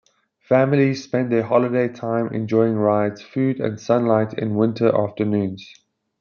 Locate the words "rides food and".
2.73-3.79